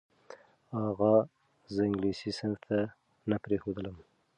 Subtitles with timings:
[0.85, 1.15] اغا
[1.73, 2.77] زه انګلیسي صنف ته
[3.29, 3.95] نه پرېښودلم.